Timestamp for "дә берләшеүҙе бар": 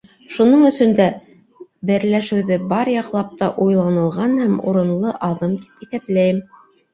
0.99-2.91